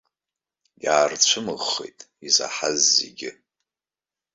[0.85, 3.31] Иаарцәымыӷхеит изаҳаз зегьы.